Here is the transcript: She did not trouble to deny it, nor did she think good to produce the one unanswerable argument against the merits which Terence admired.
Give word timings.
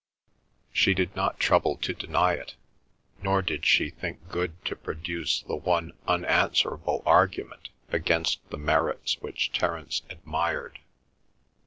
She 0.73 0.95
did 0.95 1.15
not 1.15 1.39
trouble 1.39 1.77
to 1.77 1.93
deny 1.93 2.33
it, 2.33 2.55
nor 3.21 3.43
did 3.43 3.67
she 3.67 3.91
think 3.91 4.29
good 4.29 4.65
to 4.65 4.75
produce 4.75 5.43
the 5.43 5.55
one 5.55 5.93
unanswerable 6.07 7.03
argument 7.05 7.69
against 7.91 8.39
the 8.49 8.57
merits 8.57 9.19
which 9.21 9.51
Terence 9.51 10.01
admired. 10.09 10.79